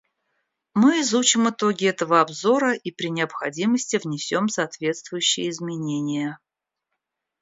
[0.73, 6.39] Мы изучим итоги этого обзора и при необходимости внесем соответствующие изменения.